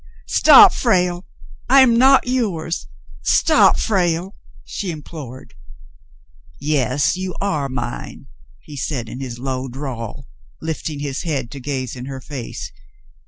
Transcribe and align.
"Stop, 0.25 0.73
Frale! 0.73 1.27
I 1.69 1.81
am 1.81 1.95
not 1.95 2.25
yours; 2.25 2.87
stop, 3.21 3.77
Frale," 3.77 4.35
she 4.65 4.89
implored. 4.89 5.53
'*Yas, 6.59 7.15
you 7.17 7.35
are 7.39 7.69
mine," 7.69 8.25
he 8.61 8.75
said, 8.75 9.07
in 9.07 9.19
his 9.19 9.37
low 9.37 9.67
drawl, 9.67 10.27
lifting 10.59 11.01
his 11.01 11.21
head 11.21 11.51
to 11.51 11.59
gaze 11.59 11.95
in 11.95 12.05
her 12.05 12.19
face. 12.19 12.71